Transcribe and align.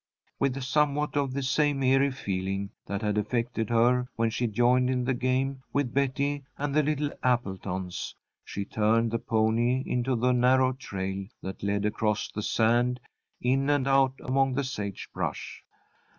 _"With 0.39 0.59
somewhat 0.63 1.15
of 1.15 1.31
the 1.31 1.43
same 1.43 1.83
eerie 1.83 2.09
feeling 2.09 2.71
that 2.87 3.03
had 3.03 3.19
affected 3.19 3.69
her 3.69 4.09
when 4.15 4.31
she 4.31 4.47
joined 4.47 4.89
in 4.89 5.03
the 5.03 5.13
game 5.13 5.61
with 5.73 5.93
Betty 5.93 6.43
and 6.57 6.73
the 6.73 6.81
little 6.81 7.11
Appletons, 7.21 8.15
she 8.43 8.65
turned 8.65 9.11
the 9.11 9.19
pony 9.19 9.83
into 9.85 10.15
the 10.15 10.31
narrow 10.31 10.73
trail 10.73 11.27
that 11.43 11.61
led 11.61 11.85
across 11.85 12.31
the 12.31 12.41
sand 12.41 12.99
in 13.41 13.69
and 13.69 13.87
out 13.87 14.15
among 14.23 14.55
the 14.55 14.63
sage 14.63 15.07
brush. 15.13 15.63